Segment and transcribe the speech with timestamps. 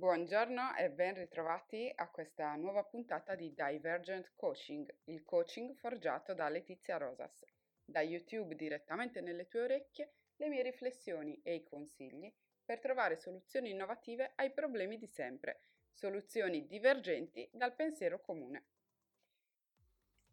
[0.00, 6.48] Buongiorno e ben ritrovati a questa nuova puntata di Divergent Coaching, il coaching forgiato da
[6.48, 7.44] Letizia Rosas.
[7.84, 12.32] Da YouTube direttamente nelle tue orecchie le mie riflessioni e i consigli
[12.64, 18.68] per trovare soluzioni innovative ai problemi di sempre, soluzioni divergenti dal pensiero comune.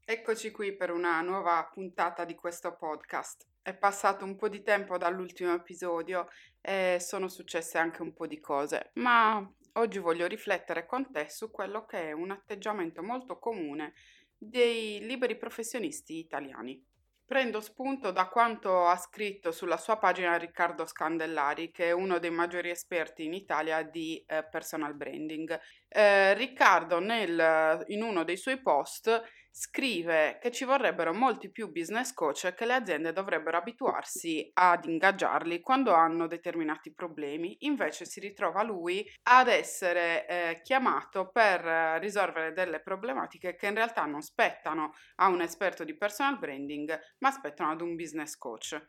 [0.09, 3.45] Eccoci qui per una nuova puntata di questo podcast.
[3.61, 6.29] È passato un po' di tempo dall'ultimo episodio
[6.61, 11.51] e sono successe anche un po' di cose, ma oggi voglio riflettere con te su
[11.51, 13.95] quello che è un atteggiamento molto comune
[14.37, 16.81] dei liberi professionisti italiani.
[17.25, 22.31] Prendo spunto da quanto ha scritto sulla sua pagina Riccardo Scandellari, che è uno dei
[22.31, 25.59] maggiori esperti in Italia di eh, personal branding.
[25.89, 29.21] Eh, Riccardo nel, in uno dei suoi post
[29.59, 34.85] scrive che ci vorrebbero molti più business coach e che le aziende dovrebbero abituarsi ad
[34.85, 37.57] ingaggiarli quando hanno determinati problemi.
[37.61, 44.05] Invece si ritrova lui ad essere eh, chiamato per risolvere delle problematiche che in realtà
[44.05, 48.79] non spettano a un esperto di personal branding, ma spettano ad un business coach.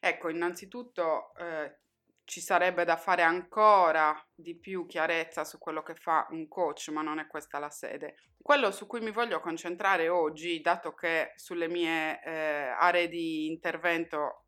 [0.00, 1.82] Ecco, innanzitutto eh,
[2.26, 7.00] ci sarebbe da fare ancora di più chiarezza su quello che fa un coach, ma
[7.00, 8.16] non è questa la sede.
[8.42, 14.45] Quello su cui mi voglio concentrare oggi, dato che sulle mie eh, aree di intervento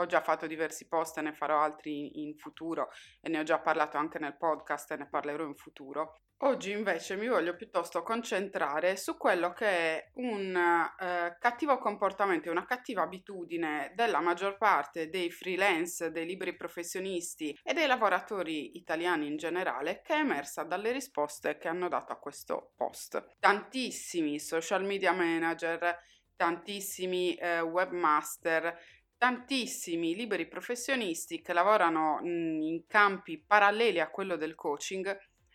[0.00, 2.88] ho già fatto diversi post e ne farò altri in futuro
[3.20, 6.20] e ne ho già parlato anche nel podcast e ne parlerò in futuro.
[6.42, 12.64] Oggi invece mi voglio piuttosto concentrare su quello che è un eh, cattivo comportamento una
[12.64, 19.36] cattiva abitudine della maggior parte dei freelance, dei liberi professionisti e dei lavoratori italiani in
[19.36, 23.36] generale che è emersa dalle risposte che hanno dato a questo post.
[23.38, 25.98] Tantissimi social media manager,
[26.36, 28.74] tantissimi eh, webmaster,
[29.20, 35.14] tantissimi liberi professionisti che lavorano mh, in campi paralleli a quello del coaching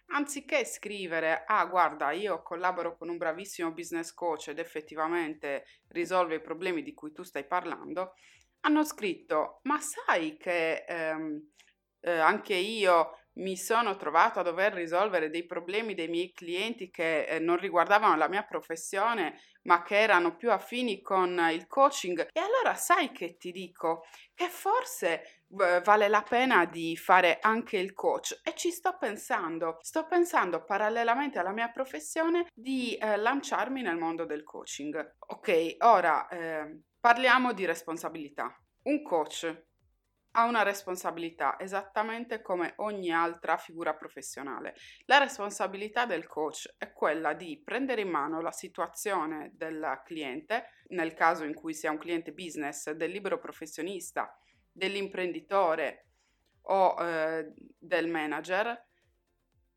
[0.09, 6.41] anziché scrivere, ah guarda, io collaboro con un bravissimo business coach ed effettivamente risolve i
[6.41, 8.13] problemi di cui tu stai parlando,
[8.61, 11.49] hanno scritto, ma sai che ehm,
[12.01, 17.25] eh, anche io mi sono trovato a dover risolvere dei problemi dei miei clienti che
[17.25, 22.27] eh, non riguardavano la mia professione, ma che erano più affini con il coaching.
[22.31, 24.05] E allora sai che ti dico?
[24.33, 29.77] Che forse eh, vale la pena di fare anche il coach e ci sto pensando.
[29.81, 35.15] Sto pensando parallelamente alla mia professione di eh, lanciarmi nel mondo del coaching.
[35.27, 38.57] Ok, ora eh, parliamo di responsabilità.
[38.83, 39.73] Un coach
[40.35, 44.75] ha una responsabilità esattamente come ogni altra figura professionale.
[45.05, 51.13] La responsabilità del coach è quella di prendere in mano la situazione del cliente, nel
[51.13, 54.37] caso in cui sia un cliente business, del libero professionista,
[54.71, 56.07] dell'imprenditore
[56.63, 58.87] o eh, del manager,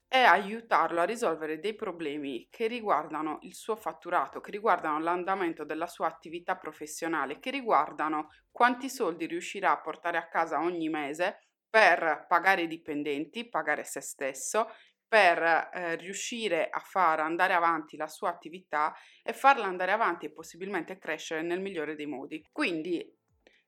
[0.08, 5.86] è aiutarlo a risolvere dei problemi che riguardano il suo fatturato, che riguardano l'andamento della
[5.86, 12.24] sua attività professionale, che riguardano quanti soldi riuscirà a portare a casa ogni mese per
[12.26, 14.70] pagare i dipendenti, pagare se stesso,
[15.06, 20.32] per eh, riuscire a far andare avanti la sua attività e farla andare avanti e
[20.32, 22.42] possibilmente crescere nel migliore dei modi.
[22.50, 23.06] Quindi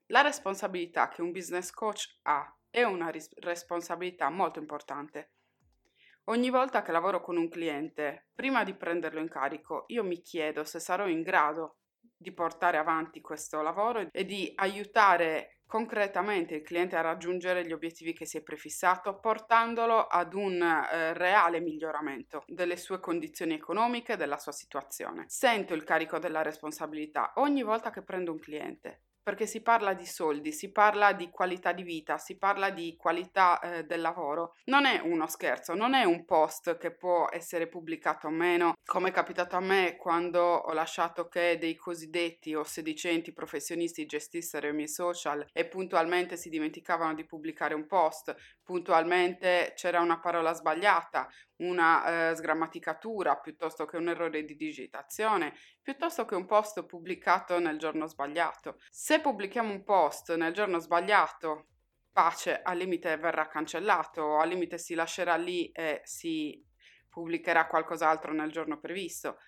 [0.07, 5.33] la responsabilità che un business coach ha è una ris- responsabilità molto importante
[6.25, 10.65] Ogni volta che lavoro con un cliente, prima di prenderlo in carico, io mi chiedo
[10.65, 11.79] se sarò in grado
[12.17, 18.13] di portare avanti questo lavoro e di aiutare concretamente il cliente a raggiungere gli obiettivi
[18.13, 24.37] che si è prefissato, portandolo ad un eh, reale miglioramento delle sue condizioni economiche, della
[24.37, 25.27] sua situazione.
[25.29, 30.07] Sento il carico della responsabilità ogni volta che prendo un cliente perché si parla di
[30.07, 34.57] soldi, si parla di qualità di vita, si parla di qualità eh, del lavoro.
[34.65, 39.11] Non è uno scherzo, non è un post che può essere pubblicato o meno, come
[39.11, 44.73] è capitato a me quando ho lasciato che dei cosiddetti o sedicenti professionisti gestissero i
[44.73, 51.29] miei social e puntualmente si dimenticavano di pubblicare un post, puntualmente c'era una parola sbagliata,
[51.61, 57.79] una eh, sgrammaticatura piuttosto che un errore di digitazione, piuttosto che un post pubblicato nel
[57.79, 58.79] giorno sbagliato.
[58.91, 61.67] Se pubblichiamo un post nel giorno sbagliato,
[62.13, 66.63] pace, al limite verrà cancellato, al limite si lascerà lì e si
[67.09, 69.39] pubblicherà qualcos'altro nel giorno previsto.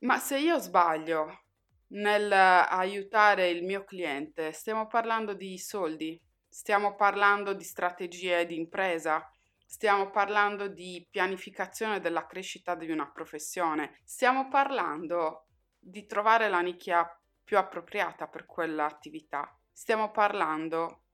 [0.00, 1.44] Ma se io sbaglio
[1.88, 9.28] nel aiutare il mio cliente, stiamo parlando di soldi, stiamo parlando di strategie di impresa,
[9.72, 15.46] Stiamo parlando di pianificazione della crescita di una professione, stiamo parlando
[15.78, 17.08] di trovare la nicchia
[17.44, 19.56] più appropriata per quell'attività.
[19.72, 21.04] Stiamo parlando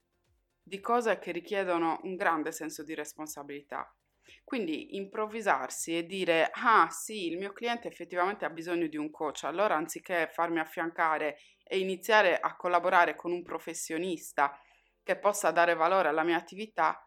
[0.62, 3.94] di cose che richiedono un grande senso di responsabilità.
[4.42, 9.44] Quindi improvvisarsi e dire, ah sì, il mio cliente effettivamente ha bisogno di un coach,
[9.44, 14.58] allora anziché farmi affiancare e iniziare a collaborare con un professionista
[15.02, 17.05] che possa dare valore alla mia attività,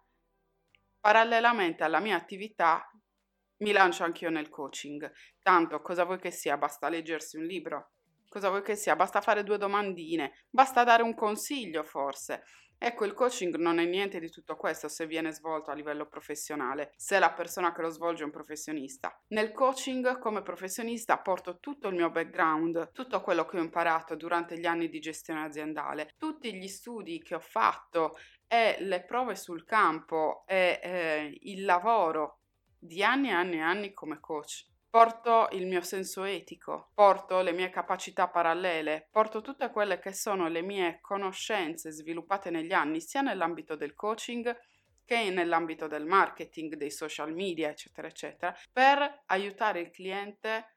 [1.00, 2.90] parallelamente alla mia attività
[3.58, 5.12] mi lancio anch'io nel coaching.
[5.42, 6.58] Tanto cosa vuoi che sia?
[6.58, 7.92] Basta leggersi un libro.
[8.28, 8.96] Cosa vuoi che sia?
[8.96, 12.44] Basta fare due domandine, basta dare un consiglio forse.
[12.82, 16.94] Ecco, il coaching non è niente di tutto questo se viene svolto a livello professionale,
[16.96, 19.22] se la persona che lo svolge è un professionista.
[19.28, 24.58] Nel coaching, come professionista, porto tutto il mio background, tutto quello che ho imparato durante
[24.58, 28.18] gli anni di gestione aziendale, tutti gli studi che ho fatto
[28.48, 32.40] e le prove sul campo e eh, il lavoro
[32.80, 34.68] di anni e anni e anni come coach.
[34.92, 40.48] Porto il mio senso etico, porto le mie capacità parallele, porto tutte quelle che sono
[40.48, 44.52] le mie conoscenze sviluppate negli anni, sia nell'ambito del coaching
[45.06, 50.74] che nell'ambito del marketing, dei social media, eccetera, eccetera, per aiutare il cliente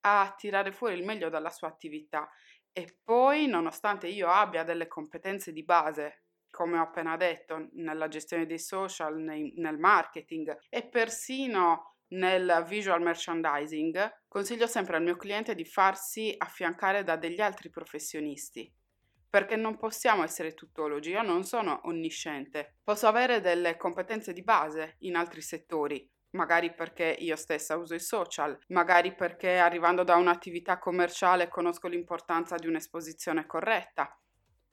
[0.00, 2.28] a tirare fuori il meglio dalla sua attività.
[2.72, 8.44] E poi, nonostante io abbia delle competenze di base, come ho appena detto, nella gestione
[8.44, 15.54] dei social, nei, nel marketing e persino nel visual merchandising, consiglio sempre al mio cliente
[15.54, 18.72] di farsi affiancare da degli altri professionisti.
[19.28, 22.76] Perché non possiamo essere tuttologi, io non sono onnisciente.
[22.82, 28.00] Posso avere delle competenze di base in altri settori, magari perché io stessa uso i
[28.00, 34.14] social, magari perché arrivando da un'attività commerciale conosco l'importanza di un'esposizione corretta,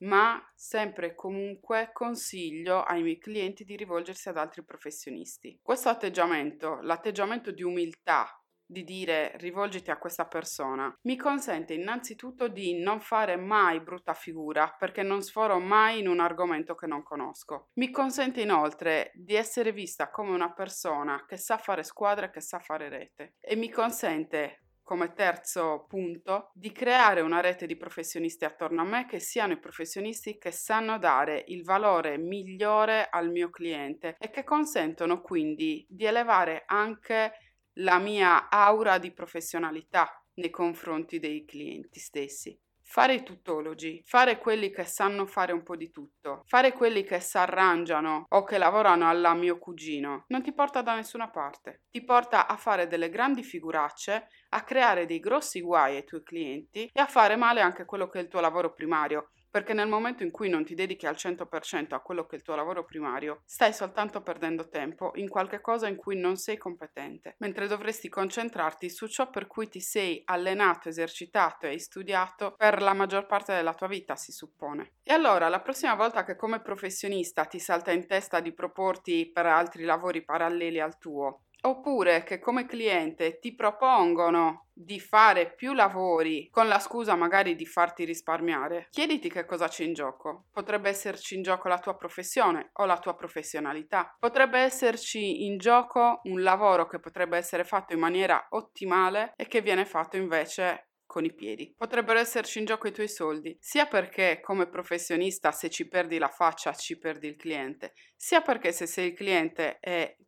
[0.00, 5.58] ma sempre e comunque consiglio ai miei clienti di rivolgersi ad altri professionisti.
[5.62, 12.80] Questo atteggiamento, l'atteggiamento di umiltà, di dire rivolgiti a questa persona, mi consente innanzitutto di
[12.80, 17.70] non fare mai brutta figura perché non sforo mai in un argomento che non conosco.
[17.74, 22.40] Mi consente inoltre di essere vista come una persona che sa fare squadra e che
[22.40, 28.44] sa fare rete e mi consente come terzo punto, di creare una rete di professionisti
[28.44, 33.50] attorno a me che siano i professionisti che sanno dare il valore migliore al mio
[33.50, 37.34] cliente e che consentono quindi di elevare anche
[37.74, 42.58] la mia aura di professionalità nei confronti dei clienti stessi.
[42.92, 47.20] Fare i tuttologi, fare quelli che sanno fare un po' di tutto, fare quelli che
[47.20, 51.82] si arrangiano o che lavorano alla mio cugino, non ti porta da nessuna parte.
[51.88, 56.90] Ti porta a fare delle grandi figuracce, a creare dei grossi guai ai tuoi clienti
[56.92, 60.22] e a fare male anche quello che è il tuo lavoro primario, perché nel momento
[60.22, 63.42] in cui non ti dedichi al 100% a quello che è il tuo lavoro primario,
[63.44, 68.88] stai soltanto perdendo tempo in qualche cosa in cui non sei competente, mentre dovresti concentrarti
[68.88, 73.54] su ciò per cui ti sei allenato, esercitato e hai studiato per la maggior parte
[73.54, 74.92] della tua vita, si suppone.
[75.02, 79.46] E allora, la prossima volta che come professionista ti salta in testa di proporti per
[79.46, 86.48] altri lavori paralleli al tuo, Oppure che come cliente ti propongono di fare più lavori
[86.50, 90.46] con la scusa magari di farti risparmiare, chiediti che cosa c'è in gioco.
[90.50, 94.16] Potrebbe esserci in gioco la tua professione o la tua professionalità.
[94.18, 99.60] Potrebbe esserci in gioco un lavoro che potrebbe essere fatto in maniera ottimale e che
[99.60, 101.74] viene fatto invece con i piedi.
[101.76, 106.28] Potrebbero esserci in gioco i tuoi soldi, sia perché come professionista se ci perdi la
[106.28, 110.18] faccia ci perdi il cliente, sia perché se sei il cliente e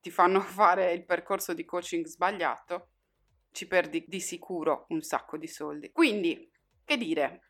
[0.00, 2.90] ti fanno fare il percorso di coaching sbagliato,
[3.52, 5.90] ci perdi di sicuro un sacco di soldi.
[5.92, 6.50] Quindi,
[6.84, 7.49] che dire?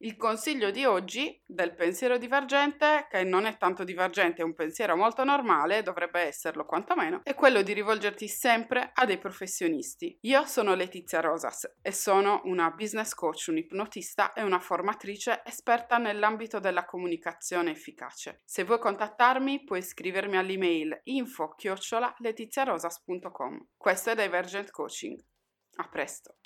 [0.00, 4.94] Il consiglio di oggi del pensiero divergente, che non è tanto divergente, è un pensiero
[4.94, 10.18] molto normale, dovrebbe esserlo quantomeno, è quello di rivolgerti sempre a dei professionisti.
[10.22, 16.60] Io sono Letizia Rosas e sono una business coach, un'ipnotista e una formatrice esperta nell'ambito
[16.60, 18.42] della comunicazione efficace.
[18.44, 23.68] Se vuoi contattarmi puoi scrivermi all'email info-letiziarosas.com.
[23.78, 25.18] Questo è Divergent Coaching.
[25.76, 26.36] A presto!